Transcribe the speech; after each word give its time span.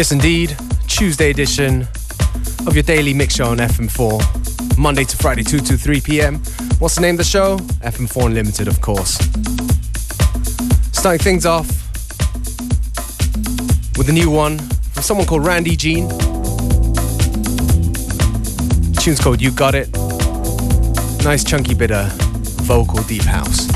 Yes, 0.00 0.12
indeed. 0.12 0.56
Tuesday 0.88 1.28
edition 1.28 1.82
of 2.66 2.72
your 2.72 2.82
daily 2.82 3.12
mix 3.12 3.34
show 3.34 3.50
on 3.50 3.58
FM4. 3.58 4.78
Monday 4.78 5.04
to 5.04 5.14
Friday, 5.18 5.42
2 5.42 5.58
to 5.58 5.76
3 5.76 6.00
p.m. 6.00 6.36
What's 6.78 6.94
the 6.94 7.02
name 7.02 7.16
of 7.16 7.18
the 7.18 7.24
show? 7.24 7.58
FM4 7.84 8.24
Unlimited, 8.24 8.66
of 8.66 8.80
course. 8.80 9.16
Starting 10.96 11.22
things 11.22 11.44
off 11.44 11.66
with 13.98 14.08
a 14.08 14.12
new 14.12 14.30
one 14.30 14.58
from 14.58 15.02
someone 15.02 15.26
called 15.26 15.44
Randy 15.44 15.76
Jean. 15.76 16.08
Tune's 18.94 19.20
called 19.20 19.42
You 19.42 19.50
Got 19.50 19.74
It. 19.74 19.92
Nice 21.24 21.44
chunky 21.44 21.74
bit 21.74 21.90
of 21.90 22.10
vocal 22.62 23.02
deep 23.02 23.24
house. 23.24 23.69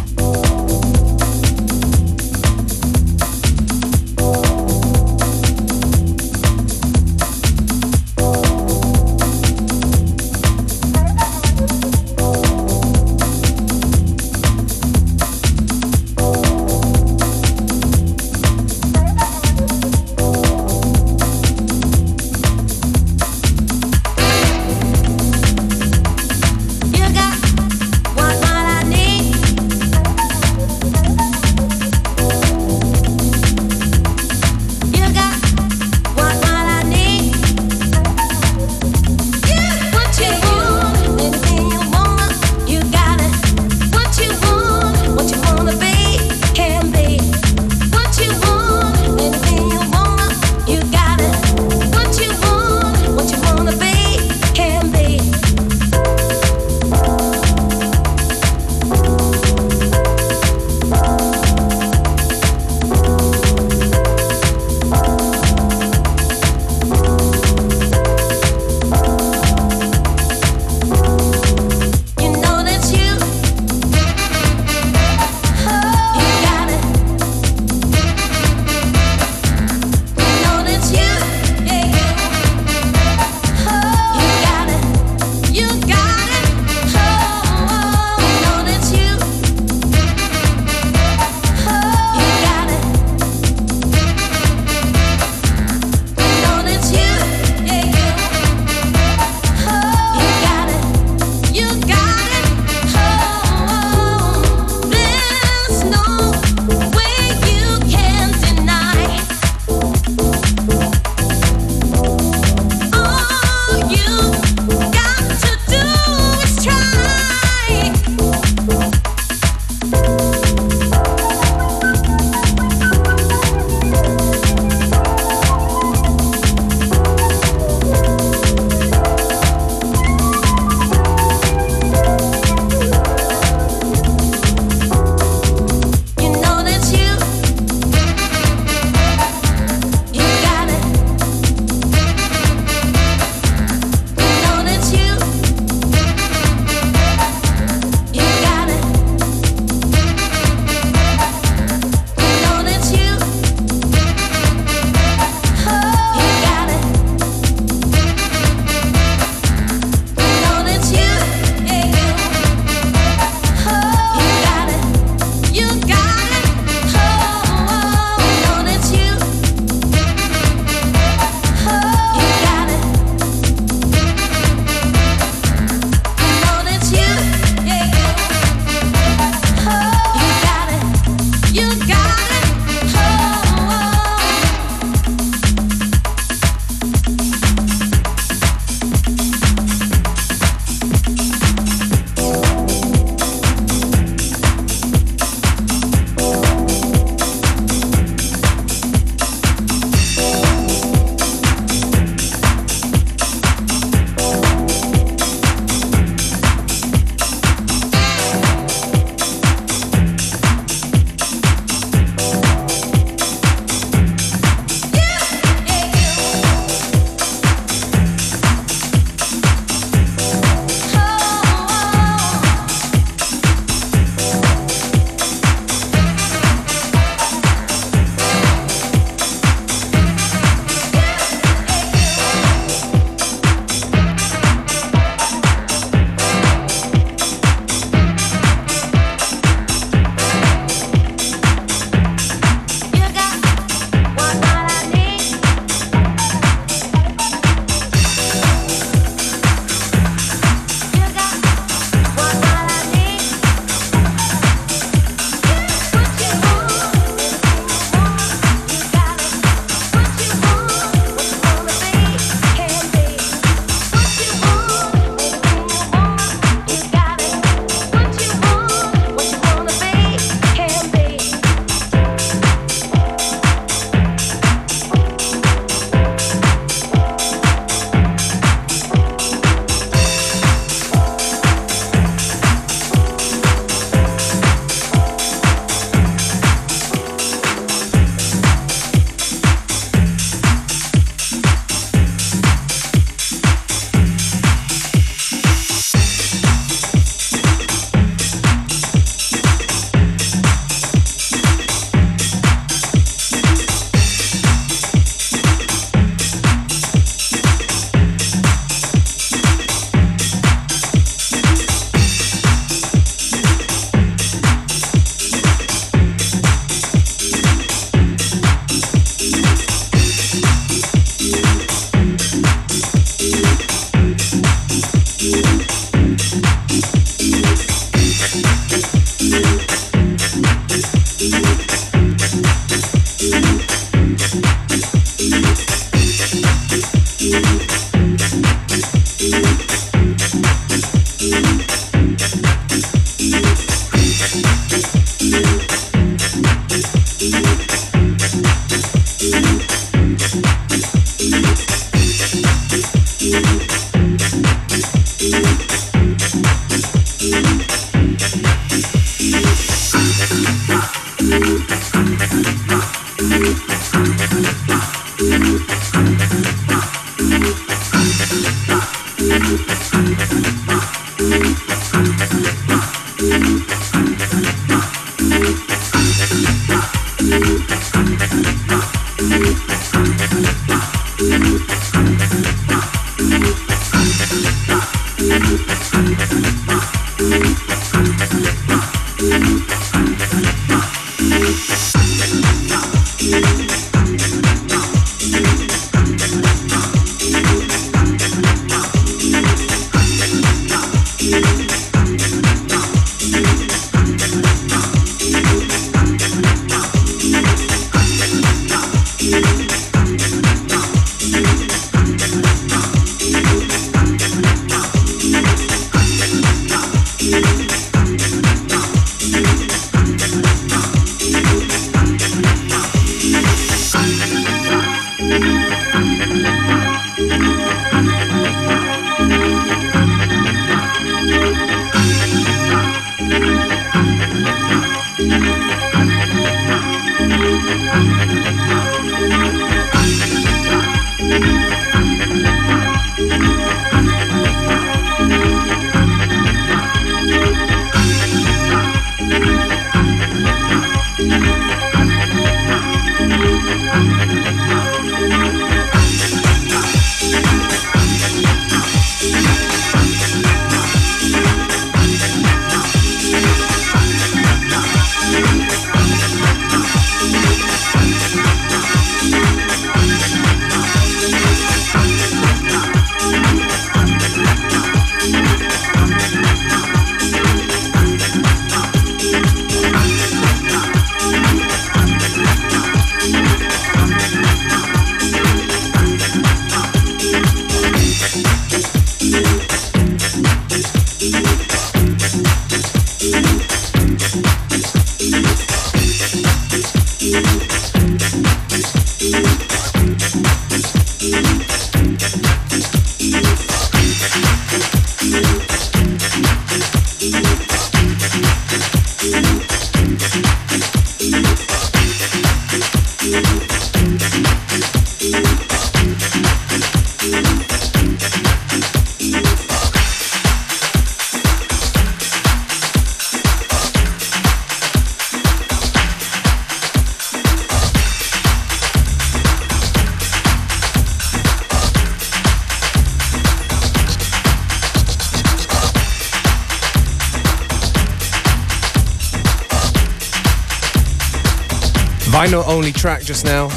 Vinyl 542.55 542.67
only 542.69 542.93
track 542.93 543.23
just 543.23 543.45
now. 543.45 543.69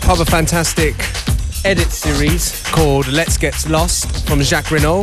Part 0.00 0.20
of 0.20 0.28
a 0.28 0.30
fantastic 0.30 0.94
edit 1.64 1.88
series 1.88 2.62
called 2.66 3.08
Let's 3.08 3.36
Get 3.36 3.68
Lost 3.68 4.26
from 4.28 4.42
Jacques 4.42 4.70
Renault. 4.70 5.02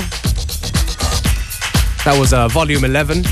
That 2.06 2.16
was 2.18 2.34
uh, 2.34 2.48
volume 2.50 2.86
11. 2.86 3.24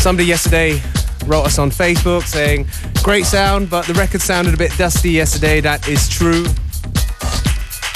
Somebody 0.00 0.26
yesterday 0.28 0.80
wrote 1.26 1.44
us 1.44 1.58
on 1.58 1.70
Facebook 1.70 2.24
saying, 2.24 2.66
Great 3.02 3.24
sound, 3.24 3.70
but 3.70 3.86
the 3.86 3.94
record 3.94 4.20
sounded 4.20 4.54
a 4.54 4.56
bit 4.56 4.76
dusty 4.76 5.10
yesterday. 5.10 5.60
That 5.60 5.88
is 5.88 6.08
true. 6.08 6.44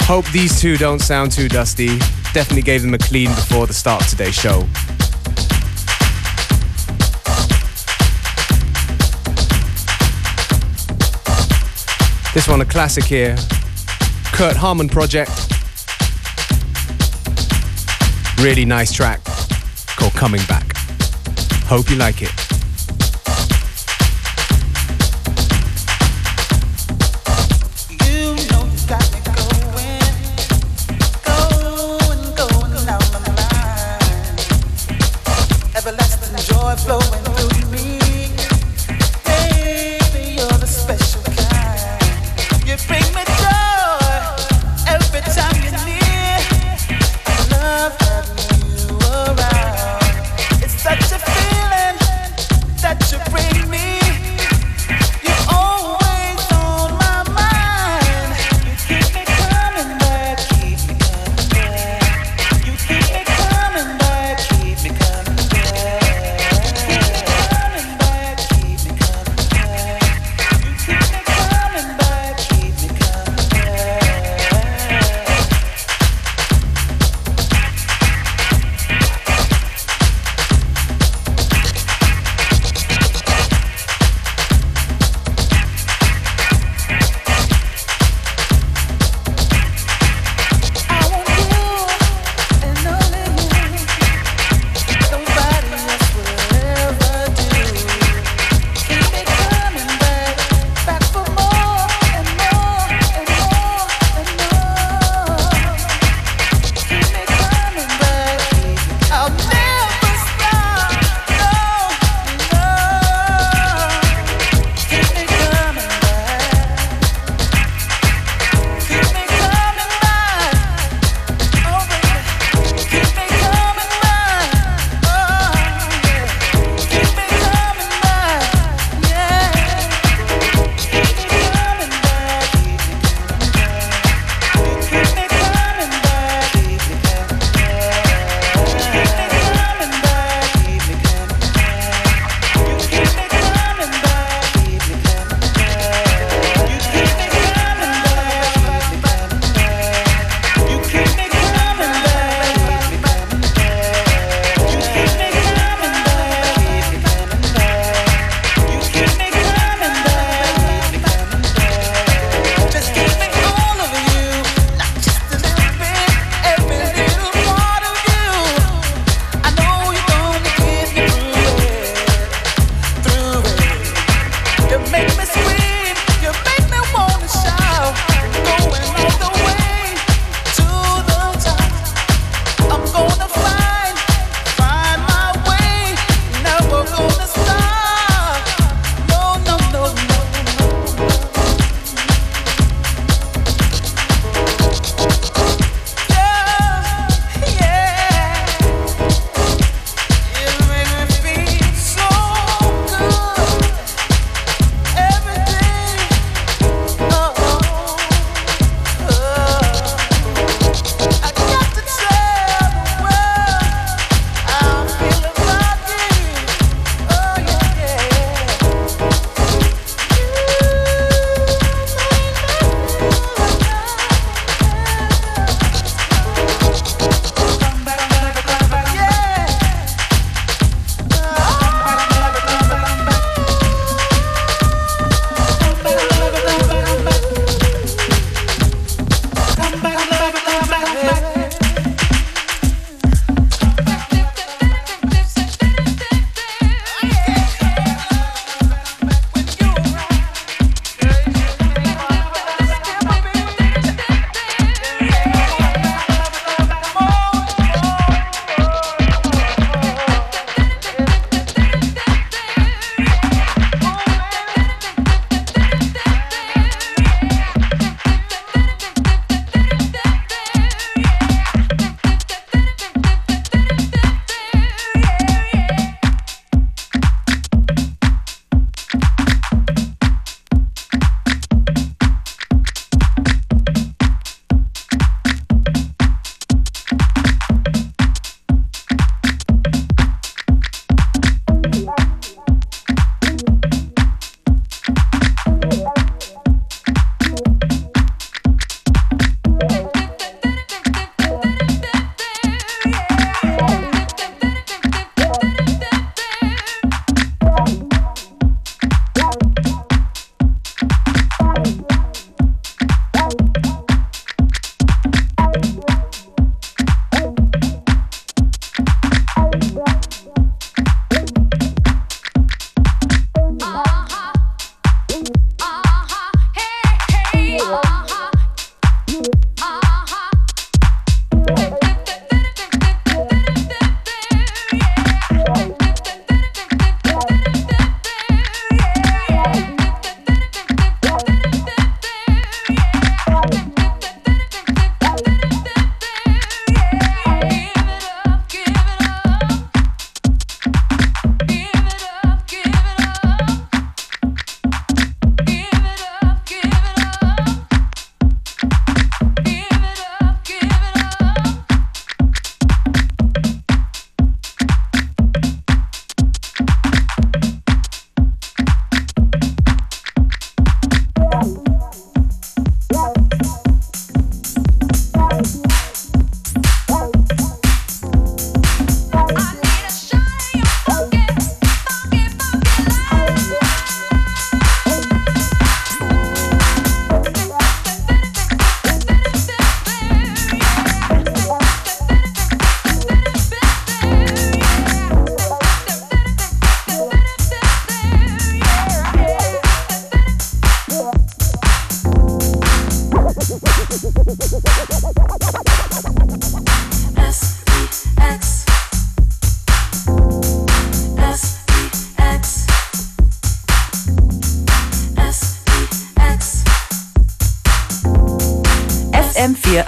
Hope 0.07 0.25
these 0.31 0.59
two 0.59 0.77
don't 0.77 0.99
sound 0.99 1.31
too 1.31 1.47
dusty. 1.47 1.99
Definitely 2.33 2.63
gave 2.63 2.81
them 2.81 2.93
a 2.93 2.97
clean 2.97 3.29
before 3.29 3.67
the 3.67 3.73
start 3.73 4.01
of 4.01 4.09
today's 4.09 4.35
show. 4.35 4.67
This 12.39 12.47
one 12.47 12.61
a 12.61 12.65
classic 12.65 13.03
here. 13.03 13.35
Kurt 14.31 14.55
Harmon 14.55 14.87
project. 14.87 15.51
Really 18.41 18.63
nice 18.63 18.93
track 18.93 19.19
called 19.97 20.13
Coming 20.13 20.39
Back. 20.47 20.73
Hope 21.65 21.89
you 21.89 21.97
like 21.97 22.21
it. 22.21 22.58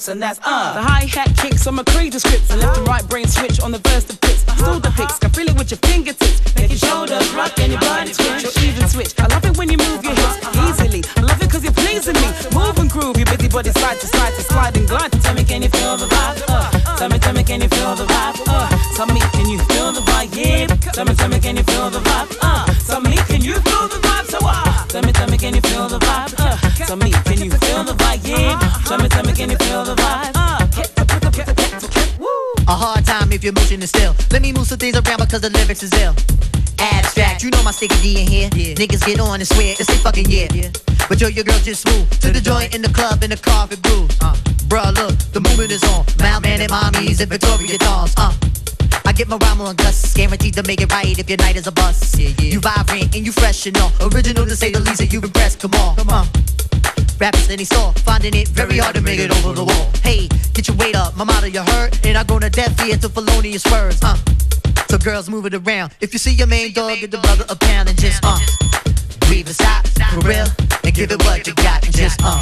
Mistakes, 0.00 0.08
and 0.08 0.22
that's 0.22 0.40
uh. 0.44 0.74
The 0.74 0.82
hi 0.82 1.04
hat 1.06 1.36
kicks 1.36 1.66
on 1.66 1.74
my 1.74 1.84
crazy 1.84 2.18
scripts. 2.18 2.48
The 2.48 2.56
left 2.56 2.78
and 2.78 2.88
right 2.88 3.06
brain 3.08 3.26
switch 3.26 3.60
on 3.60 3.72
the 3.72 3.78
verse 3.78 4.04
the 4.04 4.14
fits. 4.14 4.40
Still 4.60 4.80
the 4.80 4.90
picks, 4.90 5.18
can 5.18 5.30
feel 5.30 5.48
it 5.48 5.56
with 5.56 5.70
your 5.70 5.78
fingertips. 5.78 6.40
Make 6.56 6.70
your 6.70 6.78
shoulders 6.78 7.28
rock 7.34 7.58
and 7.58 7.72
your 7.72 7.80
body 7.80 8.12
twitch 8.12 8.44
or 8.44 8.52
even 8.64 8.88
switch. 8.88 9.12
I 9.18 9.26
love 9.28 9.44
it 9.44 9.56
when 9.56 9.68
you 9.70 9.78
move 9.78 10.04
your 10.04 10.14
hips 10.14 10.36
easily. 10.68 11.02
I 11.16 11.20
love 11.22 11.40
it 11.42 11.50
cause 11.50 11.64
you're 11.64 11.72
pleasing 11.72 12.14
me. 12.14 12.28
Move 12.52 12.76
and 12.78 12.90
groove, 12.90 13.16
your 13.16 13.26
busy 13.26 13.48
body 13.48 13.72
side 13.72 13.98
to 14.00 14.06
side 14.06 14.34
to 14.34 14.42
slide 14.42 14.76
and 14.76 14.88
glide. 14.88 15.12
Tell 15.22 15.34
me, 15.34 15.44
can 15.44 15.62
you 15.62 15.68
feel 15.68 15.96
the 15.96 16.06
vibe? 16.06 16.44
Uh. 16.48 16.96
Tell 16.96 17.08
me, 17.08 17.18
tell 17.18 17.34
me, 17.34 17.42
can 17.42 17.60
you 17.60 17.68
feel 17.68 17.94
the 17.96 18.04
vibe? 18.04 18.36
Uh. 18.46 18.68
Tell 18.96 19.06
me, 19.06 19.20
can 19.32 19.48
you 19.48 19.58
feel 19.70 19.92
the 19.92 20.00
vibe? 20.00 20.30
Yeah. 20.36 20.66
Tell 20.92 21.04
me, 21.04 21.14
tell 21.14 21.28
me, 21.28 21.38
can 21.40 21.56
you 21.56 21.64
feel 21.64 21.90
the 21.90 22.00
vibe? 22.00 22.36
Uh. 22.42 22.66
Tell 22.86 23.00
me, 23.00 23.16
can 23.28 23.40
you 23.40 23.54
feel 23.54 23.88
the 23.88 23.98
vibe? 24.04 24.26
So 24.28 24.38
uh. 24.42 24.86
Tell 24.88 25.02
me, 25.02 25.12
tell 25.12 25.28
me, 25.28 25.38
can 25.38 25.54
you 25.54 25.62
feel 25.62 25.88
the 25.88 25.98
vibe? 25.98 26.34
Uh. 26.38 26.56
Tell 26.86 26.96
me, 26.96 27.10
can 27.10 27.40
you 27.40 27.50
feel 27.84 27.94
the 27.94 28.04
vibe? 28.04 28.28
Yeah. 28.28 28.58
Tell 28.84 28.98
me, 28.98 29.08
tell 29.08 29.24
me, 29.24 29.32
can 29.32 29.50
you 29.50 29.56
feel 29.56 29.84
the 29.84 29.94
vibe? 29.94 30.34
A 32.68 32.72
hard 32.72 33.04
time 33.04 33.32
if 33.32 33.42
your 33.42 33.52
motion 33.52 33.82
is 33.82 33.88
still. 33.90 34.14
Let 34.30 34.42
me 34.42 34.52
move 34.52 34.66
some 34.66 34.78
things 34.78 34.94
around 34.96 35.18
because 35.20 35.40
the 35.40 35.50
lyrics 35.50 35.82
is 35.82 35.92
ill. 35.94 36.14
Abstract, 36.78 37.42
you 37.42 37.50
know 37.50 37.62
my 37.62 37.72
sticky 37.72 37.96
D 38.02 38.22
in 38.22 38.28
here. 38.28 38.50
Yeah. 38.54 38.74
Niggas 38.74 39.04
get 39.04 39.20
on 39.20 39.40
and 39.40 39.48
swear 39.48 39.74
it's 39.78 39.88
a 39.88 39.92
fucking 40.04 40.26
yeah. 40.28 40.48
yeah. 40.52 40.70
But 41.08 41.20
yo, 41.20 41.28
your 41.28 41.44
girl 41.44 41.58
just 41.58 41.86
move 41.86 42.08
to 42.20 42.30
the 42.30 42.40
joint 42.40 42.74
in 42.74 42.82
the 42.82 42.88
club 42.88 43.22
in 43.22 43.30
the 43.30 43.36
car 43.36 43.66
it 43.70 43.82
grooves. 43.82 44.16
Uh. 44.20 44.34
Bruh, 44.68 44.94
look, 44.94 45.16
the 45.32 45.40
movement 45.40 45.72
is 45.72 45.82
on. 45.84 46.04
Malman 46.22 46.60
and 46.60 46.70
mommies 46.70 47.20
and 47.20 47.30
Victoria 47.30 47.78
dolls. 47.78 48.14
Uh. 48.16 48.32
I 49.04 49.12
get 49.12 49.28
my 49.28 49.36
rhyme 49.36 49.60
on 49.60 49.74
gusts, 49.76 50.14
guaranteed 50.14 50.54
to 50.54 50.62
make 50.62 50.80
it 50.80 50.92
right 50.92 51.18
if 51.18 51.28
your 51.28 51.38
night 51.38 51.56
is 51.56 51.66
a 51.66 51.72
bust. 51.72 52.18
Yeah, 52.18 52.30
yeah. 52.38 52.52
You 52.54 52.60
vibrant 52.60 53.16
and 53.16 53.26
you 53.26 53.32
fresh 53.32 53.66
and 53.66 53.76
all. 53.78 53.90
Original 54.00 54.46
to 54.46 54.54
say 54.56 54.70
the 54.70 54.80
least, 54.80 54.98
that 54.98 55.12
you 55.12 55.20
impressed. 55.20 55.60
Come 55.60 55.74
on, 55.74 55.96
come 55.96 56.10
on. 56.10 56.28
Rappers 57.20 57.48
in 57.48 57.52
any 57.52 57.64
store, 57.64 57.92
finding 58.00 58.34
it 58.34 58.48
very 58.48 58.78
hard 58.78 58.94
to 58.94 59.02
make 59.02 59.20
it 59.20 59.30
over 59.30 59.52
the 59.52 59.64
wall. 59.64 59.90
Hey, 60.02 60.26
get 60.54 60.68
your 60.68 60.76
weight 60.78 60.96
up, 60.96 61.14
my 61.18 61.24
motto 61.24 61.48
you 61.48 61.60
heard, 61.60 61.92
and 62.02 62.16
I 62.16 62.24
go 62.24 62.38
to 62.38 62.48
death 62.48 62.80
here 62.80 62.96
to 62.96 63.10
felonious 63.10 63.62
words. 63.70 64.02
Uh, 64.02 64.16
so 64.88 64.96
girls 64.96 65.28
move 65.28 65.44
it 65.44 65.52
around. 65.52 65.92
If 66.00 66.14
you 66.14 66.18
see 66.18 66.32
your 66.32 66.46
main 66.46 66.72
dog, 66.72 66.96
get 66.98 67.10
the 67.10 67.18
brother 67.18 67.44
a 67.50 67.56
pound 67.56 67.90
and 67.90 68.00
just 68.00 68.24
uh, 68.24 68.40
breathe 69.28 69.46
and 69.46 69.54
stop 69.54 69.86
for 70.16 70.24
real, 70.26 70.46
and 70.82 70.94
give 70.94 71.12
it 71.12 71.22
what 71.24 71.46
you 71.46 71.54
got 71.56 71.84
and 71.84 71.94
just 71.94 72.20
uh, 72.24 72.40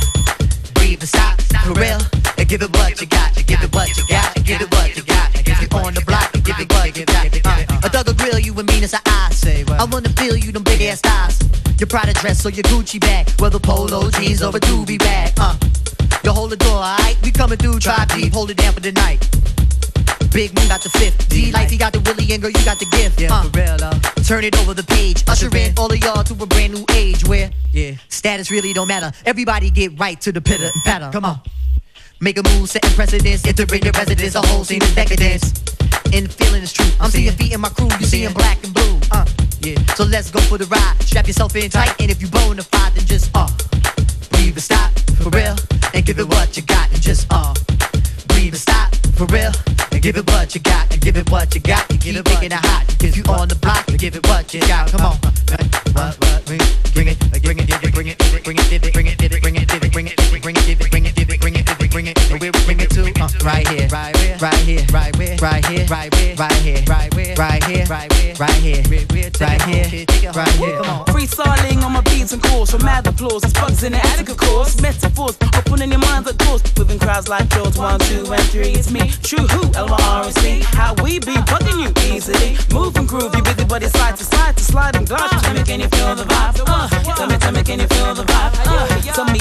breathe 0.74 1.00
and 1.00 1.08
stop 1.08 1.40
for 1.66 1.74
real, 1.74 1.98
and 2.38 2.48
give 2.48 2.62
it 2.62 2.70
what 2.70 3.00
you 3.00 3.08
got, 3.08 3.36
and 3.36 3.46
give 3.48 3.60
it 3.60 3.74
what 3.74 3.90
you 3.98 4.06
got, 4.06 4.36
and 4.36 4.46
give 4.46 4.62
it 4.62 4.70
what 4.70 4.96
you 4.96 5.02
got, 5.02 5.34
and 5.34 5.44
give 5.44 5.60
it 5.60 5.74
on 5.74 5.92
the 5.92 6.02
block, 6.06 6.30
and 6.34 6.44
give 6.44 6.54
it 6.60 6.70
what 6.70 6.96
you 6.96 7.04
got. 7.04 7.26
Uh, 7.26 7.80
a 7.82 7.88
thug 7.90 8.06
will 8.06 8.14
grill 8.14 8.38
you 8.38 8.54
and 8.54 8.68
mean 8.70 8.84
as 8.84 8.94
an 8.94 9.00
eye. 9.06 9.26
I 9.80 9.84
wanna 9.90 10.10
feel 10.10 10.36
you 10.36 10.52
them 10.52 10.62
big 10.62 10.82
ass 10.82 11.00
thighs. 11.00 11.67
Your 11.78 11.86
Prada 11.86 12.12
dress 12.12 12.44
or 12.44 12.50
your 12.50 12.64
Gucci 12.64 13.00
bag, 13.00 13.30
whether 13.40 13.60
polo 13.60 14.10
jeans 14.10 14.42
or 14.42 14.48
a 14.48 14.58
doobie 14.58 14.98
bag. 14.98 15.32
Uh, 15.36 15.56
you 16.24 16.32
hold 16.32 16.50
the 16.50 16.56
door, 16.56 16.74
alright? 16.74 17.16
We 17.22 17.30
coming 17.30 17.56
through, 17.56 17.78
try 17.78 18.04
deep, 18.06 18.32
hold 18.32 18.50
it 18.50 18.56
down 18.56 18.72
for 18.72 18.80
the 18.80 18.90
night. 18.90 19.20
Big 20.32 20.54
Moon 20.58 20.66
got 20.66 20.82
the 20.82 20.90
fifth. 20.90 21.28
D 21.28 21.52
Life, 21.52 21.70
he 21.70 21.76
got 21.76 21.92
the 21.92 22.00
Willie, 22.00 22.32
and 22.32 22.42
girl, 22.42 22.50
you 22.50 22.64
got 22.64 22.80
the 22.80 22.86
gift. 22.90 23.20
Yeah, 23.20 23.32
uh, 23.32 23.44
for 23.44 23.60
real, 23.60 23.76
uh. 23.80 23.94
Turn 24.24 24.42
it 24.42 24.58
over 24.58 24.74
the 24.74 24.82
page. 24.82 25.22
Usher 25.28 25.54
in 25.56 25.72
all 25.78 25.92
of 25.92 25.98
y'all 25.98 26.24
to 26.24 26.34
a 26.34 26.46
brand 26.46 26.74
new 26.74 26.84
age 26.94 27.24
where 27.26 27.50
yeah, 27.70 27.92
status 28.08 28.50
really 28.50 28.72
don't 28.72 28.88
matter. 28.88 29.12
Everybody 29.24 29.70
get 29.70 29.98
right 30.00 30.20
to 30.22 30.32
the 30.32 30.40
pitter 30.40 30.64
and 30.64 30.82
patter. 30.84 31.10
Come 31.12 31.24
on. 31.24 31.40
Make 32.20 32.38
a 32.38 32.42
move, 32.42 32.68
setting 32.68 32.90
precedence, 32.90 33.46
entering 33.46 33.84
your 33.84 33.92
residence, 33.92 34.34
a 34.34 34.44
whole 34.44 34.64
scene 34.64 34.82
of 34.82 34.92
decadence. 34.96 35.54
And 36.12 36.26
the 36.26 36.34
feeling 36.36 36.62
is 36.62 36.72
true. 36.72 36.90
I'm 36.98 37.10
seeing 37.10 37.32
feet 37.32 37.52
in 37.52 37.60
my 37.60 37.68
crew, 37.68 37.88
you 38.00 38.06
seeing 38.06 38.32
black 38.32 38.62
and 38.64 38.74
blue. 38.74 38.98
Uh, 39.12 39.24
yeah. 39.62 39.78
So 39.94 40.04
let's 40.04 40.30
go 40.30 40.40
for 40.40 40.58
the 40.58 40.66
ride. 40.66 40.96
Strap 41.02 41.26
yourself 41.26 41.54
in 41.56 41.70
tight, 41.70 41.94
and 42.00 42.10
if 42.10 42.20
you 42.20 42.28
bona 42.28 42.62
fide, 42.62 42.94
then 42.94 43.06
just 43.06 43.30
uh, 43.34 43.48
breathe 44.30 44.54
and 44.54 44.62
stop 44.62 44.92
for 45.22 45.30
real, 45.30 45.56
and 45.94 46.04
give 46.04 46.18
it 46.18 46.28
what 46.28 46.56
you 46.56 46.62
got, 46.62 46.90
and 46.92 47.00
just 47.00 47.26
uh, 47.30 47.54
breathe 48.28 48.54
and 48.54 48.60
stop 48.60 48.94
for 49.16 49.26
real, 49.26 49.52
and 49.92 50.02
give 50.02 50.16
it 50.16 50.26
what 50.30 50.54
you 50.54 50.60
got, 50.60 50.90
and 50.92 51.00
give 51.00 51.16
it 51.16 51.30
what 51.30 51.54
you 51.54 51.60
got. 51.60 51.90
You 51.90 51.98
keep 51.98 52.14
making 52.24 52.52
it 52.52 52.64
hot, 52.64 52.84
if 53.02 53.16
you 53.16 53.24
on 53.28 53.48
the 53.48 53.56
block, 53.56 53.86
give 53.98 54.14
it 54.14 54.26
what 54.26 54.52
you 54.54 54.60
got. 54.60 54.90
Come 54.90 55.02
on, 55.02 55.16
what, 55.92 56.14
what, 56.22 56.44
bring 56.46 56.60
it, 56.60 56.70
bring 56.94 57.08
it, 57.08 57.18
bring 57.42 57.58
it, 57.58 57.66
bring 57.66 57.82
it, 57.82 57.94
bring 57.94 58.08
it, 58.08 58.18
bring 58.44 58.58
it, 58.58 58.68
bring 58.70 58.82
it, 58.82 58.92
bring 58.92 59.06
it, 59.06 59.18
bring 59.18 59.56
it, 59.56 59.92
bring 59.92 60.06
it, 60.06 60.06
bring 60.06 60.06
it, 60.06 60.16
bring 60.36 60.54
it, 60.54 60.90
bring 60.90 61.04
it, 61.04 61.14
bring 61.26 61.34
it, 61.34 61.40
bring 61.40 61.56
it 61.56 61.88
bring 61.98 62.06
it, 62.06 62.18
where 62.30 62.52
we 62.52 62.64
bring 62.64 62.80
it 62.80 62.90
to, 62.90 63.02
uh, 63.20 63.28
right 63.44 63.66
here, 63.66 63.88
right 63.88 64.16
here, 64.18 64.36
right 64.40 64.54
here, 64.54 64.84
right 64.92 65.16
here, 65.16 65.36
right 65.40 65.64
here, 65.66 65.86
right 65.86 66.06
here, 66.06 66.36
right 66.36 66.60
here, 66.62 66.84
right 66.84 66.84
here, 66.84 66.84
right 66.86 67.14
here, 67.14 67.34
right 67.34 67.64
here, 67.64 67.86
right 67.86 68.17
here, 69.68 70.32
right 70.34 70.48
here. 70.56 70.76
Come 70.78 70.90
on. 70.90 71.06
Freestyling 71.06 71.82
on 71.82 71.92
my 71.92 72.00
beats 72.02 72.32
and 72.32 72.42
calls 72.42 72.70
from 72.70 72.84
mad 72.84 73.06
applause. 73.06 73.44
It's 73.44 73.52
bugs 73.52 73.82
in 73.82 73.92
the 73.92 73.98
attic, 73.98 74.28
of 74.28 74.36
course. 74.36 74.80
Metaphors 74.80 75.36
opening 75.56 75.90
your 75.90 76.00
minds, 76.00 76.28
of 76.30 76.38
course. 76.38 76.62
Within 76.76 76.98
crowds 76.98 77.28
like 77.28 77.52
yours, 77.54 77.76
one, 77.76 78.00
two, 78.00 78.24
and 78.32 78.42
three. 78.50 78.72
It's 78.72 78.90
me, 78.90 79.10
true 79.22 79.46
who, 79.46 79.72
L-R-C. 79.74 80.60
How 80.72 80.94
we 81.02 81.18
be 81.18 81.34
bugging 81.50 81.82
you 81.82 81.90
easily. 82.14 82.56
Move 82.72 82.96
and 82.96 83.08
groove, 83.08 83.34
you 83.34 83.42
busy 83.42 83.64
body 83.64 83.86
side 83.86 84.16
to 84.16 84.24
side 84.24 84.56
to 84.56 84.64
slide 84.64 84.96
and 84.96 85.06
glide. 85.06 85.30
Tell 85.42 85.54
me, 85.54 85.62
can 85.64 85.80
you 85.80 85.88
feel 85.88 86.14
the 86.14 86.24
vibe? 86.24 86.60
Uh, 86.66 86.88
tell 87.14 87.26
me, 87.26 87.36
tell 87.36 87.52
me, 87.52 87.62
can 87.62 87.80
you 87.80 87.86
feel 87.86 88.14
the 88.14 88.24
vibe? 88.24 88.52
Uh, 88.66 89.12
tell 89.12 89.24
me, 89.26 89.40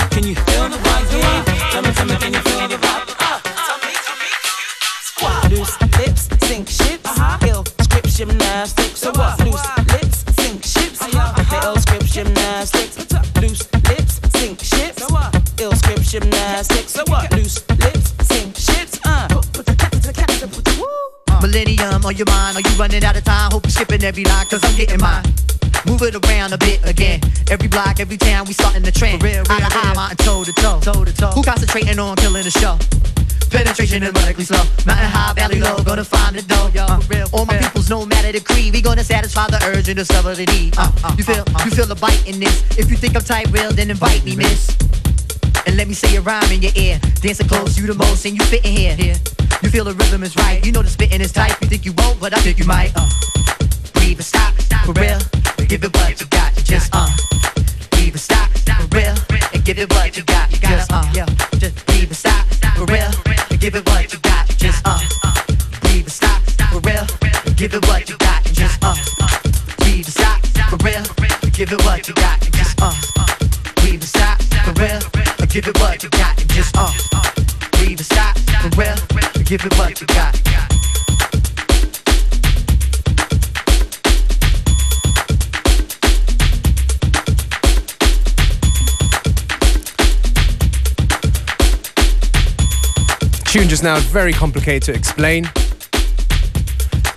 on 22.08 22.16
your 22.16 22.26
mind, 22.28 22.56
are 22.56 22.62
you 22.62 22.76
running 22.80 23.04
out 23.04 23.18
of 23.18 23.24
time? 23.26 23.52
Hope 23.52 23.66
you're 23.66 23.72
skipping 23.72 24.02
every 24.04 24.24
line, 24.24 24.46
cause 24.48 24.64
I'm 24.64 24.76
getting 24.78 25.00
mine. 25.02 25.26
Move 25.86 26.02
it 26.04 26.16
around 26.16 26.54
a 26.54 26.58
bit 26.58 26.80
again. 26.88 27.20
Every 27.52 27.68
block, 27.68 28.00
every 28.00 28.16
town, 28.16 28.48
we 28.48 28.54
starting 28.54 28.82
the 28.82 28.92
trend. 28.92 29.22
real, 29.22 29.44
real, 29.44 29.46
Eye 29.50 29.60
to 29.60 29.78
eye, 29.78 29.94
mountain 29.94 30.18
toe 30.26 30.44
to 30.46 30.54
toe. 30.54 30.80
toe 30.80 31.04
to 31.04 31.14
toe. 31.14 31.32
Who 31.32 31.44
concentrating 31.44 32.00
on 32.00 32.16
killing 32.16 32.44
the 32.44 32.52
show? 32.52 32.80
Penetration 33.52 34.04
is 34.04 34.14
radically 34.14 34.46
slow. 34.46 34.64
Mountain 34.86 35.12
high, 35.12 35.34
valley 35.34 35.60
low, 35.60 35.84
gonna 35.84 36.06
find 36.06 36.36
the 36.36 36.44
dough. 36.44 36.72
Yo, 36.74 36.86
uh, 36.86 37.02
real, 37.10 37.28
all 37.34 37.46
my 37.46 37.54
real. 37.60 37.64
peoples, 37.64 37.90
no 37.90 38.06
matter 38.06 38.32
the 38.32 38.40
creed, 38.40 38.74
we 38.74 38.82
gonna 38.82 39.04
satisfy 39.04 39.48
the 39.48 39.60
urge 39.66 39.90
and 39.90 39.98
discover 39.98 40.34
the 40.34 40.46
need. 40.46 40.78
Uh, 40.78 40.90
uh, 41.04 41.14
you 41.18 41.26
feel, 41.26 41.44
uh, 41.56 41.62
you 41.66 41.72
feel 41.72 41.86
the 41.88 41.96
bite 41.96 42.26
in 42.26 42.40
this. 42.40 42.64
If 42.78 42.90
you 42.90 42.96
think 42.96 43.16
I'm 43.18 43.24
tight, 43.24 43.52
real, 43.52 43.72
then 43.74 43.90
invite 43.92 44.24
me, 44.24 44.36
miss. 44.38 44.78
And 45.68 45.76
let 45.76 45.90
me 45.90 45.94
say 45.94 46.16
a 46.16 46.22
rhyme 46.22 46.50
in 46.50 46.62
your 46.62 46.72
ear. 46.76 46.98
Dancing 47.20 47.46
close, 47.46 47.78
you 47.78 47.86
the 47.88 47.94
most, 47.94 48.24
and 48.24 48.38
you 48.38 48.46
fit 48.46 48.64
in 48.64 48.72
here. 48.72 49.16
You 49.62 49.70
feel 49.70 49.84
the 49.84 49.94
rhythm 49.94 50.24
is 50.24 50.34
right. 50.38 50.66
You 50.66 50.72
know 50.72 50.82
the 50.82 50.90
spitting 50.90 51.20
is 51.20 51.34
tight. 51.34 51.60
You 51.62 51.68
think 51.68 51.84
you 51.84 51.92
won't, 51.98 52.22
but 52.22 52.34
I 52.34 52.40
think 52.40 52.58
you 52.58 52.64
might. 52.64 52.94
Uh, 52.96 53.04
breathe 53.94 54.16
and 54.16 54.26
stop, 54.26 54.56
for 54.86 54.94
real. 54.94 55.20
Give 55.68 55.84
it 55.84 55.94
what 55.94 56.22
you 56.22 56.28
got, 56.28 56.56
just 56.64 56.90
uh. 56.94 57.12
Breathe 57.92 58.16
and 58.16 58.22
stop, 58.22 58.50
for 58.80 58.88
real. 58.96 59.14
And 59.54 59.66
give 59.66 59.78
it 59.78 59.92
what 59.92 60.16
you 60.16 60.24
got, 60.24 60.50
just 60.50 60.90
uh. 60.90 61.04
Yeah, 61.14 61.28
just 61.60 61.86
breathe 61.86 62.08
and 62.08 62.16
stop, 62.16 62.48
for 62.80 62.86
real. 62.86 63.12
And 63.52 63.60
give 63.60 63.76
it 63.76 63.86
what 63.90 64.14
you 64.14 64.20
got, 64.20 64.48
just 64.56 64.82
uh. 64.86 65.04
Breathe 65.82 66.08
and 66.08 66.12
stop, 66.12 66.42
for 66.72 66.80
real. 66.80 67.04
And 67.46 67.58
give 67.58 67.74
it 67.74 67.86
what 67.88 68.08
you 68.08 68.16
got, 68.16 68.42
just 68.56 68.80
uh. 68.82 68.96
Breathe 69.84 70.08
and 70.08 70.16
stop, 70.16 70.40
for 70.72 70.80
real. 70.80 71.04
give 71.52 71.74
it 71.74 71.84
what 71.84 72.08
you 72.08 72.14
got, 72.14 72.57
Give 75.58 75.70
it 75.70 75.80
what 75.80 76.04
you 76.04 76.10
got, 76.12 76.40
and 76.40 76.50
just 76.52 76.76
uh, 76.78 76.94
breathe 77.80 77.98
and 77.98 78.06
stop 78.06 78.38
for 78.38 78.70
real. 78.80 78.96
Give 79.44 79.66
it 79.66 79.76
what 79.76 80.00
you 80.00 80.06
got. 80.06 80.36
Tune 93.46 93.68
just 93.68 93.82
now 93.82 93.96
is 93.96 94.04
very 94.04 94.34
complicated 94.34 94.84
to 94.84 94.94
explain. 94.94 95.50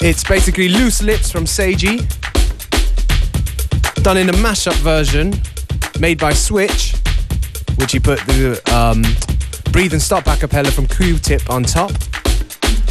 It's 0.00 0.24
basically 0.24 0.70
Loose 0.70 1.02
Lips 1.02 1.30
from 1.30 1.44
Seiji, 1.44 1.98
done 4.02 4.16
in 4.16 4.30
a 4.30 4.32
mashup 4.32 4.72
version 4.76 5.34
made 6.00 6.18
by 6.18 6.32
Switch, 6.32 6.89
which 7.80 7.92
he 7.92 7.98
put 7.98 8.18
the 8.26 8.60
um, 8.74 9.02
Breathe 9.72 9.92
and 9.92 10.02
Stop 10.02 10.26
a 10.26 10.36
cappella 10.36 10.70
from 10.70 10.86
Q-Tip 10.86 11.48
on 11.48 11.62
top. 11.62 11.90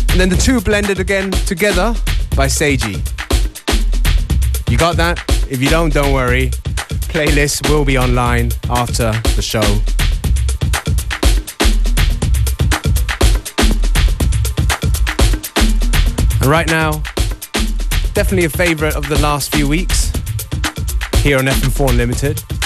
And 0.10 0.20
then 0.20 0.30
the 0.30 0.36
two 0.36 0.60
blended 0.60 1.00
again 1.00 1.30
together 1.30 1.94
by 2.36 2.48
Seiji. 2.48 2.98
You 4.70 4.78
got 4.78 4.98
that? 4.98 5.24
If 5.50 5.62
you 5.62 5.70
don't, 5.70 5.94
don't 5.94 6.14
worry. 6.14 6.50
Playlist 7.12 7.70
will 7.70 7.86
be 7.86 7.98
online 7.98 8.52
after 8.70 9.12
the 9.36 9.42
show. 9.42 9.62
And 16.42 16.50
right 16.50 16.68
now, 16.68 17.04
definitely 18.14 18.46
a 18.46 18.50
favorite 18.50 18.96
of 18.96 19.08
the 19.08 19.20
last 19.22 19.54
few 19.54 19.68
weeks 19.68 20.12
here 21.18 21.38
on 21.38 21.46
FM4 21.46 21.90
Unlimited. 21.90 22.59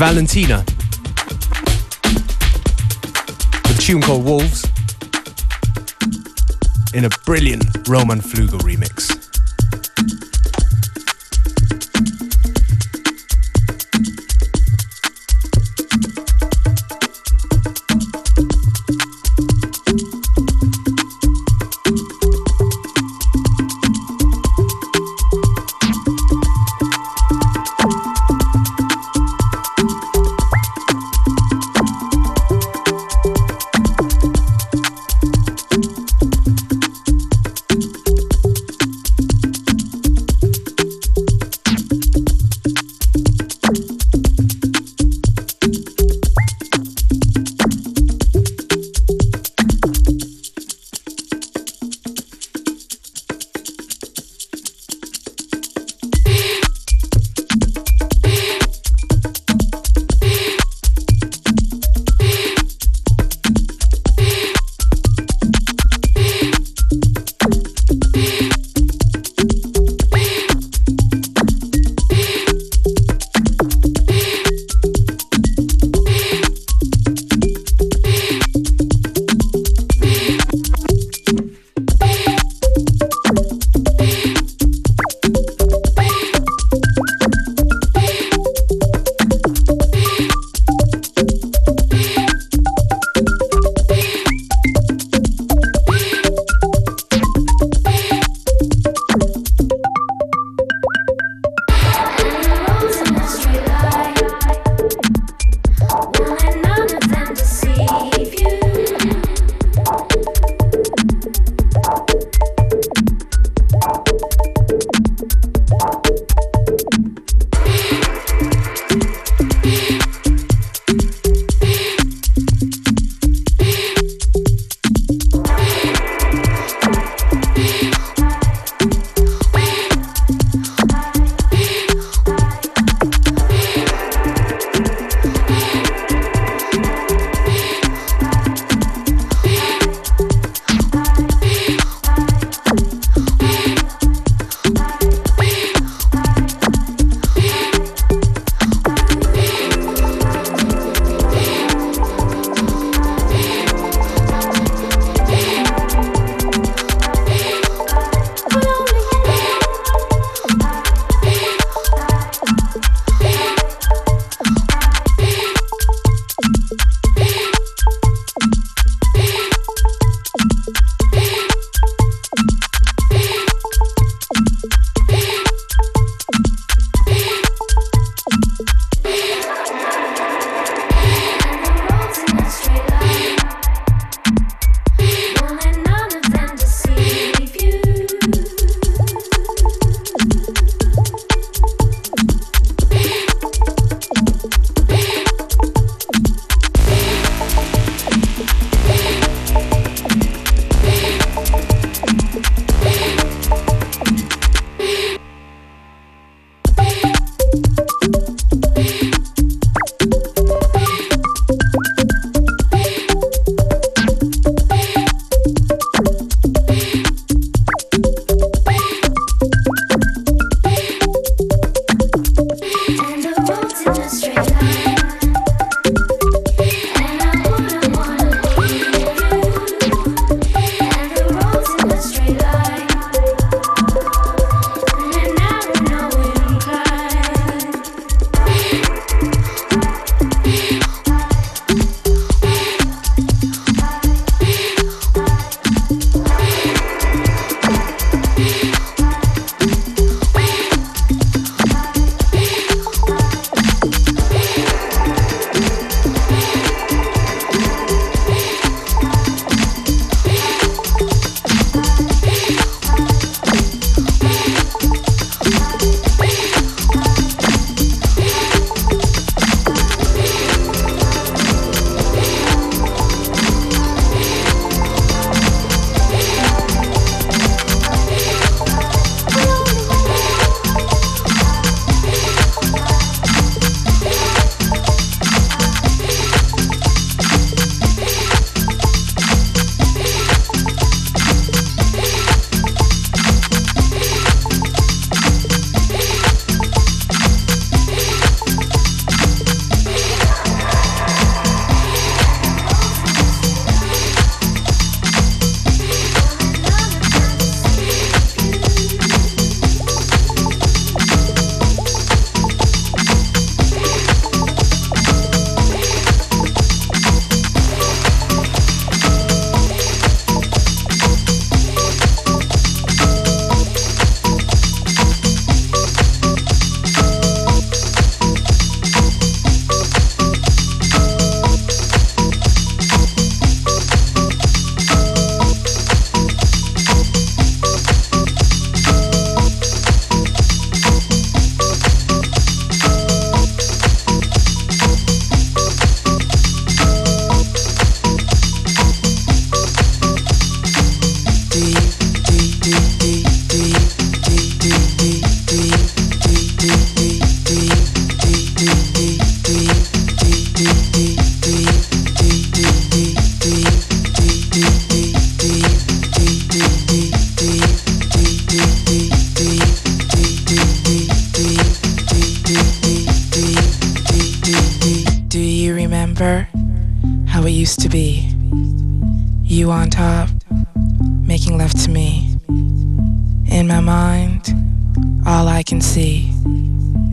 Valentina 0.00 0.64
with 3.68 3.78
a 3.78 3.82
tune 3.82 4.00
called 4.00 4.24
Wolves 4.24 4.64
in 6.94 7.04
a 7.04 7.10
brilliant 7.26 7.86
Roman 7.86 8.18
Flugel 8.22 8.60
remix. 8.60 9.19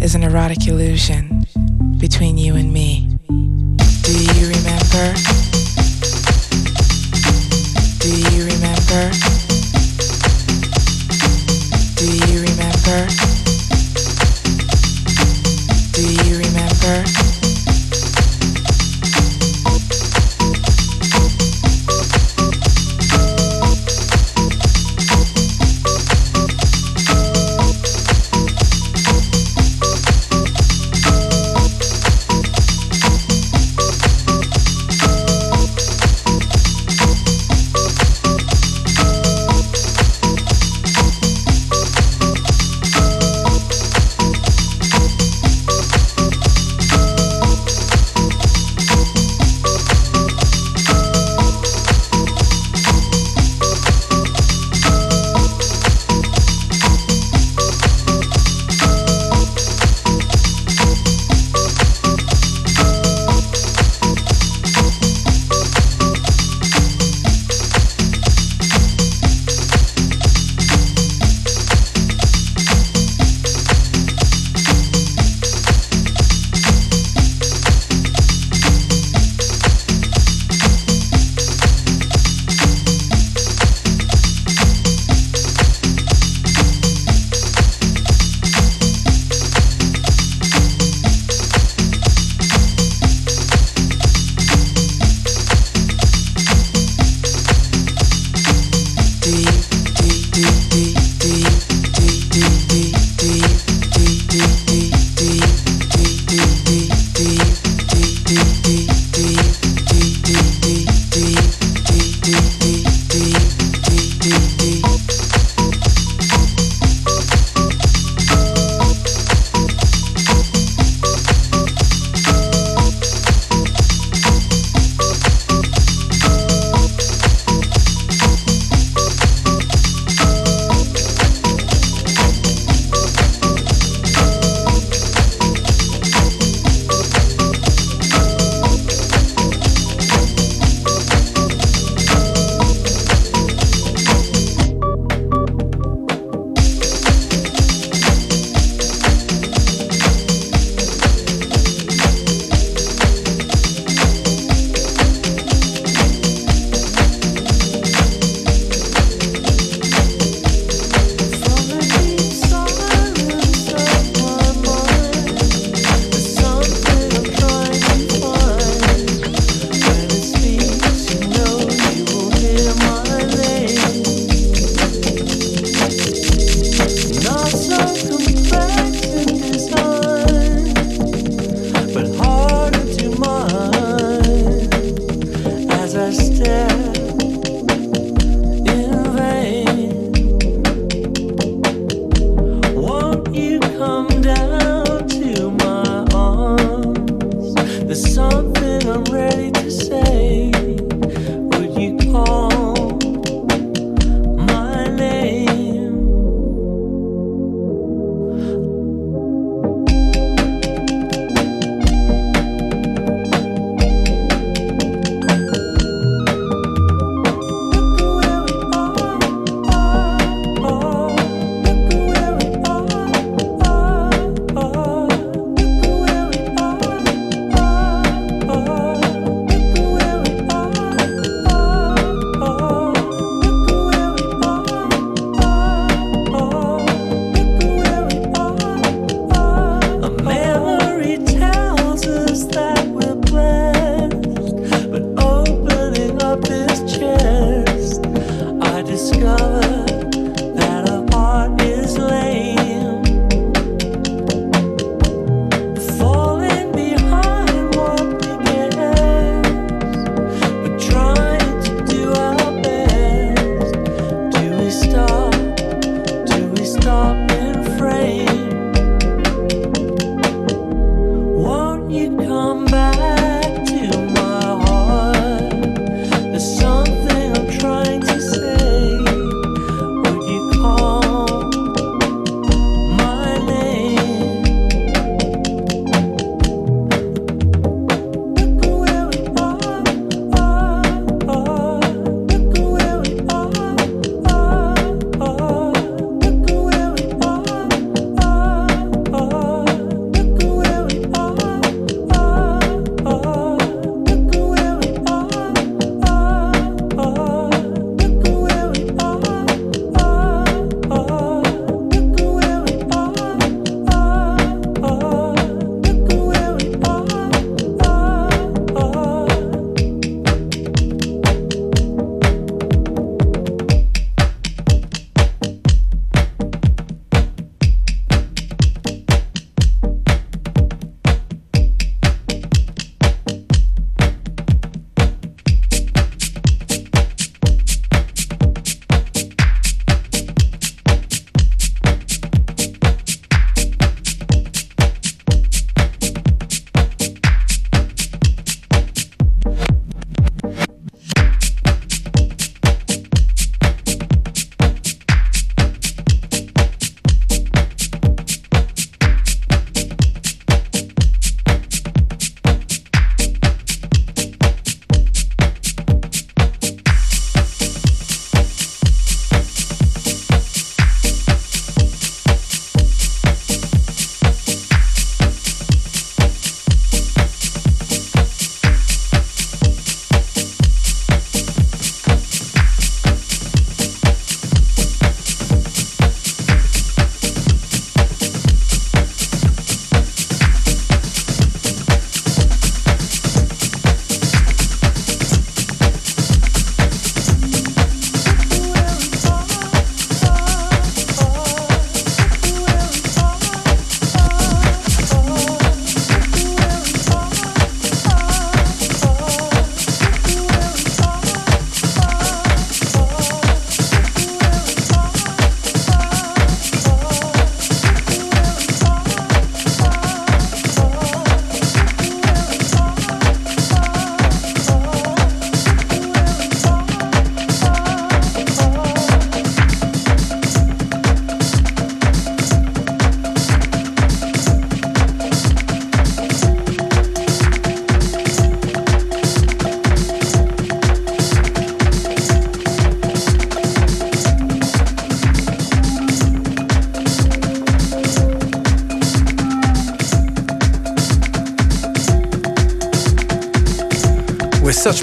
Is 0.08 0.16
an 0.16 0.24
erotic 0.24 0.66
illusion 0.70 1.37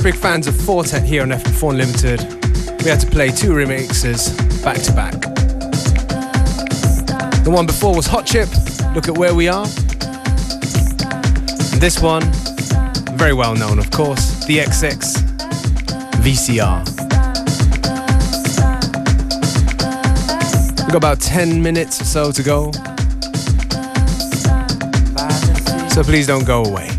big 0.05 0.15
fans 0.21 0.47
of 0.47 0.55
Four 0.55 0.85
Tet 0.85 1.03
here 1.03 1.23
on 1.23 1.31
FM4 1.31 1.71
Unlimited, 1.71 2.21
we 2.85 2.91
had 2.91 3.01
to 3.01 3.07
play 3.07 3.31
two 3.31 3.53
remixes 3.53 4.37
back 4.63 4.77
to 4.83 4.93
back. 4.93 5.15
The 7.43 7.51
one 7.51 7.65
before 7.65 7.97
was 7.97 8.07
Hot 8.09 8.27
Chip, 8.27 8.51
Look 8.95 9.09
at 9.09 9.17
Where 9.17 9.35
We 9.35 9.49
Are. 9.49 9.65
And 11.73 11.81
this 11.81 12.03
one, 12.03 12.23
very 13.17 13.33
well 13.33 13.55
known, 13.55 13.79
of 13.79 13.91
course, 13.91 14.45
the 14.45 14.59
XX 14.59 15.23
VCR. 16.21 16.85
We've 20.81 20.89
got 20.89 20.97
about 20.97 21.21
10 21.21 21.63
minutes 21.63 22.03
or 22.03 22.05
so 22.05 22.31
to 22.31 22.43
go. 22.43 22.73
So 25.89 26.03
please 26.03 26.27
don't 26.27 26.45
go 26.45 26.63
away. 26.63 26.91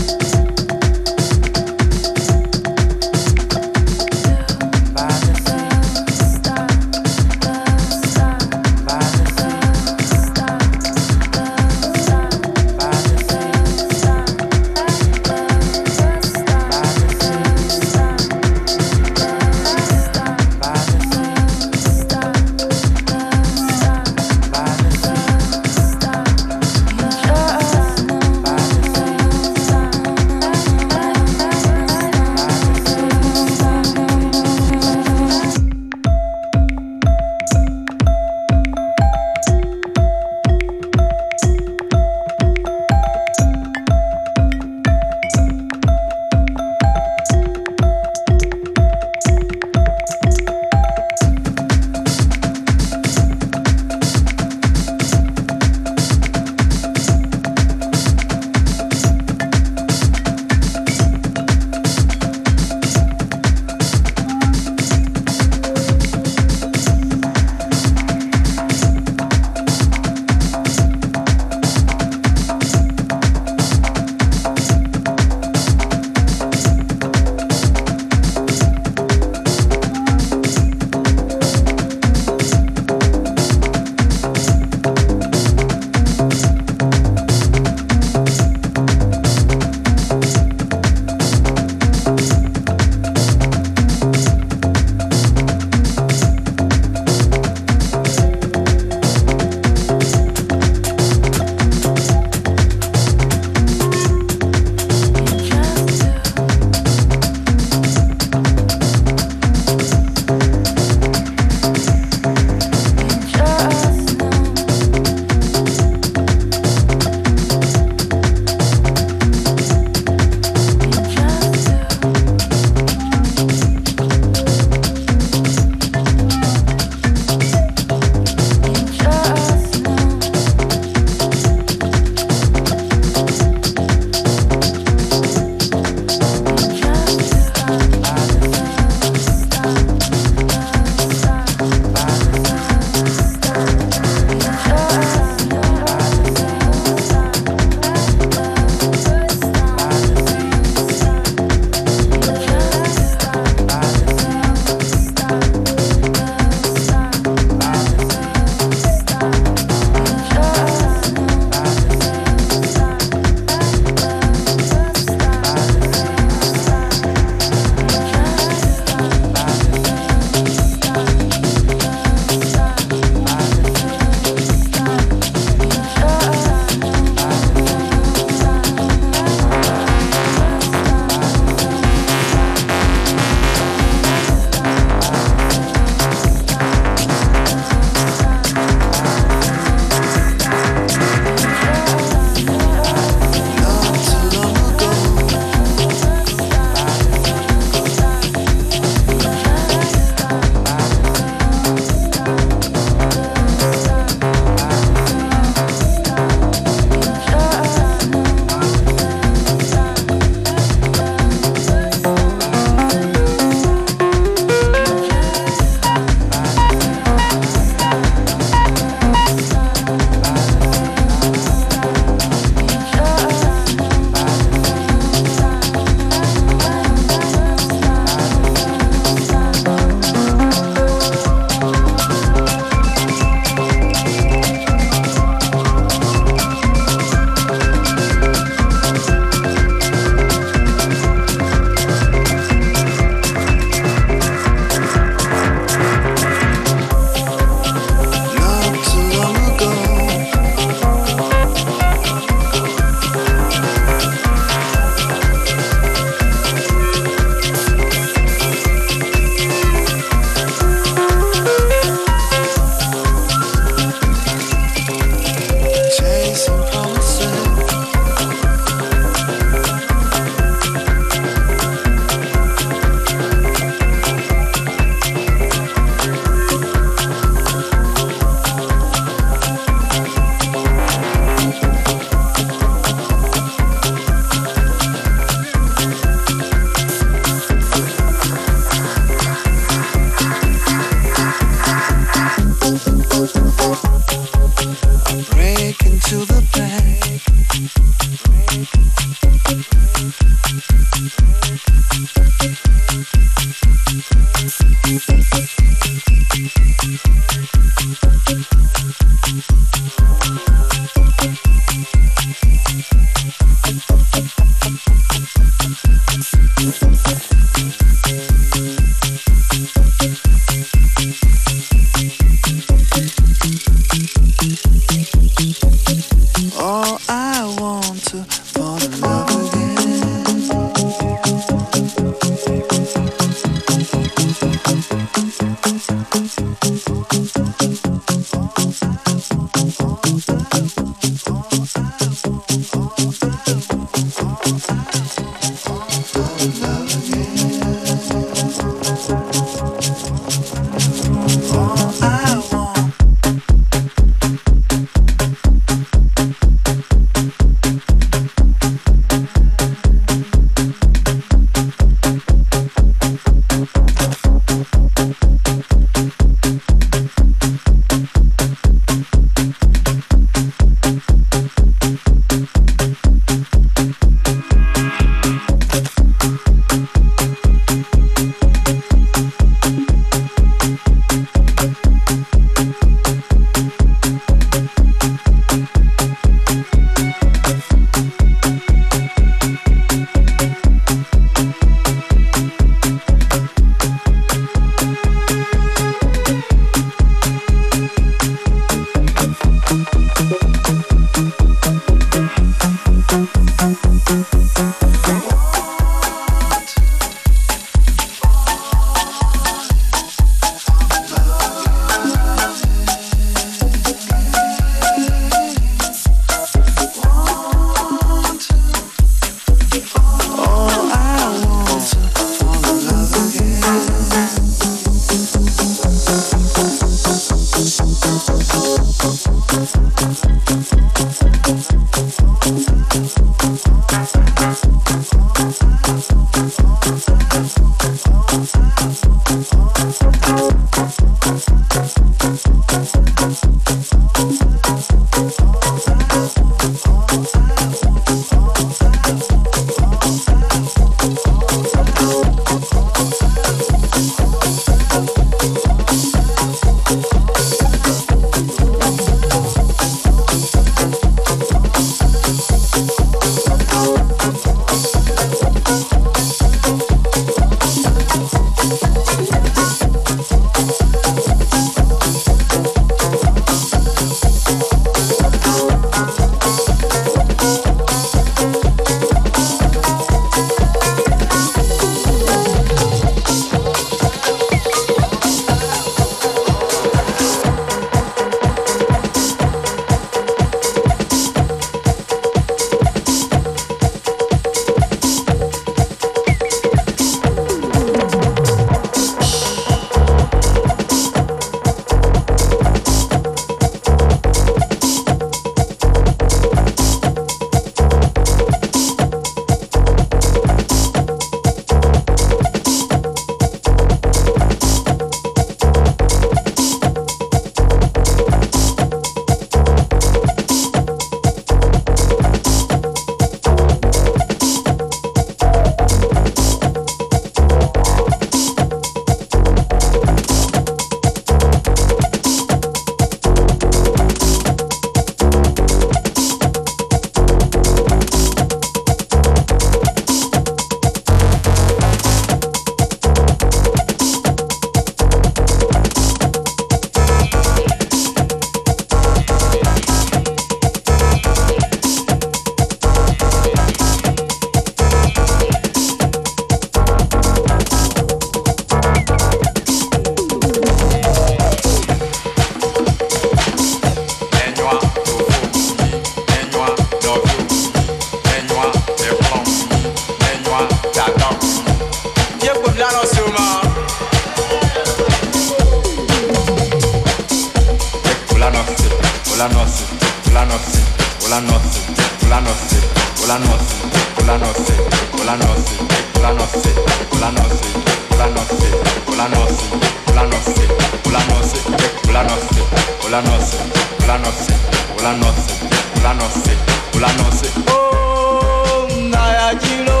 Oh, 597.68 598.88
Nayajiro, 599.12 600.00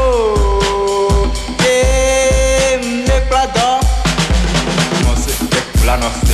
yeah, 1.60 2.80
me 2.80 3.16
brother. 3.28 3.80
Ola 5.82 5.96
noce, 5.98 6.24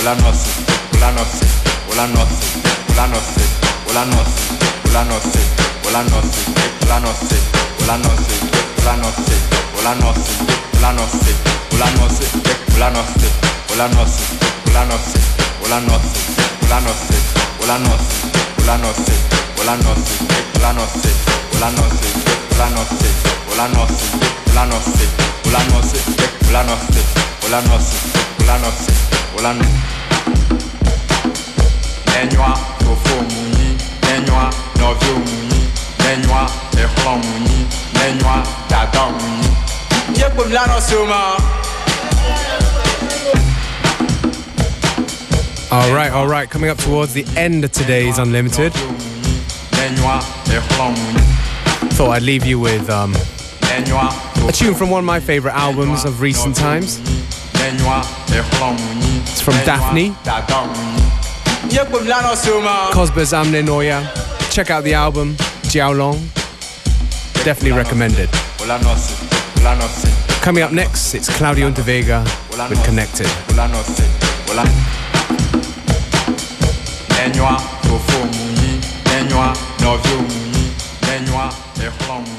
ola 0.00 0.14
noce, 0.14 0.54
ola 1.02 1.04
noce, 1.04 1.42
ola 1.92 2.16
noce, 2.16 2.62
ola 2.90 3.06
noce, 3.06 3.44
ola 3.88 4.04
noce, 4.04 4.04
ola 4.04 4.04
noce, 4.04 4.46
ola 4.88 5.04
noce, 5.04 5.42
ola 5.84 6.02
noce, 6.02 6.40
ola 6.78 6.98
noce, 6.98 7.36
ola 7.82 7.96
noce, 7.98 8.36
ola 8.80 8.96
noce, 8.96 9.26
ola 9.78 9.94
noce, 9.94 10.32
ola 10.78 10.92
noce, 10.92 11.32
ola 11.74 11.88
noce, 11.90 12.26
ola 12.76 12.90
noce, 12.90 13.28
Hola 13.74 13.88
noce, 13.88 14.22
hola 14.68 14.84
noce, 14.84 15.18
hola 15.64 15.80
noce, 15.80 16.08
hola 16.62 16.80
noce, 16.80 17.14
hola 17.60 17.78
noce, 17.78 18.14
hola 18.60 18.76
noce, 18.78 19.12
hola 19.58 19.76
noce, 19.76 20.14
hola 20.54 20.72
noce, 20.72 21.10
hola 21.52 21.70
noce, 21.70 22.08
hola 22.54 22.70
noce, 22.70 23.08
hola 23.50 23.66
noce, 23.68 24.06
hola 24.46 24.64
noce, 24.64 25.08
hola 25.44 25.64
noce, 25.64 25.98
hola 26.46 26.62
noce, 26.62 27.02
hola 27.42 27.60
noce, 27.62 27.96
hola 28.38 28.58
noce, 28.58 28.92
hola 29.36 29.52
noce. 29.54 29.70
Nenhua, 32.14 32.54
fofo 32.84 33.16
muni, 33.22 33.76
nenhua, 34.02 34.50
novio 34.78 35.14
muni, 35.18 35.68
nenhua, 35.98 36.46
ehlan 36.78 37.18
muni, 37.26 37.66
nenhua, 37.94 38.42
dada 38.70 39.06
muni. 39.18 39.48
Yé 40.14 40.30
gbèmí 40.30 40.52
lánàá 40.54 40.80
sí 40.80 40.94
o 40.94 41.04
máa. 41.06 41.36
All 45.74 45.92
right, 45.92 46.12
all 46.12 46.28
right. 46.28 46.48
Coming 46.48 46.70
up 46.70 46.78
towards 46.78 47.14
the 47.14 47.24
end 47.36 47.64
of 47.64 47.72
today's 47.72 48.18
Unlimited. 48.18 48.72
Thought 51.94 52.10
I'd 52.10 52.22
leave 52.22 52.46
you 52.46 52.60
with 52.60 52.88
um, 52.88 53.12
a 54.46 54.52
tune 54.52 54.74
from 54.74 54.90
one 54.90 55.00
of 55.00 55.04
my 55.04 55.18
favorite 55.18 55.54
albums 55.54 56.04
of 56.04 56.20
recent 56.20 56.54
times. 56.54 57.00
It's 59.22 59.40
from 59.40 59.54
Daphni. 59.64 60.14
Cos-Ber-Zam 62.92 63.50
Ne 63.50 63.62
Noya. 63.62 64.06
Check 64.52 64.70
out 64.70 64.84
the 64.84 64.94
album, 64.94 65.34
Jiaolong. 65.72 66.20
Definitely 67.42 67.72
recommended. 67.72 68.30
Coming 70.40 70.62
up 70.62 70.70
next, 70.70 71.14
it's 71.14 71.28
Claudio 71.36 71.70
Vega 71.70 72.22
with 72.70 72.84
Connected. 72.84 73.26
Nenwa, 77.24 77.62
tofo 77.82 78.18
mouyi, 78.18 78.80
nenwa, 79.06 79.56
novyo 79.80 80.16
mouyi, 80.16 80.72
nenwa, 81.06 81.52
ehlon 81.80 82.20
mouyi. 82.20 82.33